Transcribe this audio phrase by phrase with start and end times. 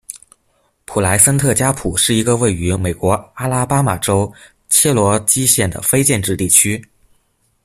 [0.85, 4.33] 普莱森特加普是一个位于美国阿拉巴马州
[4.67, 6.83] 切罗基县的非建制地区。